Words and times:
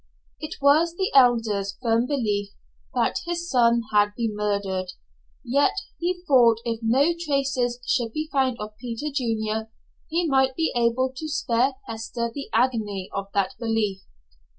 It 0.39 0.55
was 0.63 0.95
the 0.95 1.11
Elder's 1.13 1.77
firm 1.79 2.07
belief 2.07 2.49
that 2.95 3.19
his 3.27 3.47
son 3.47 3.83
had 3.93 4.15
been 4.17 4.35
murdered, 4.35 4.93
yet 5.45 5.73
he 5.99 6.23
thought 6.27 6.57
if 6.65 6.79
no 6.81 7.13
traces 7.23 7.79
should 7.85 8.11
be 8.11 8.27
found 8.31 8.57
of 8.59 8.75
Peter 8.77 9.11
Junior, 9.13 9.69
he 10.09 10.25
might 10.27 10.55
be 10.55 10.73
able 10.75 11.13
to 11.15 11.27
spare 11.27 11.73
Hester 11.87 12.31
the 12.33 12.49
agony 12.51 13.11
of 13.13 13.27
that 13.35 13.53
belief. 13.59 14.01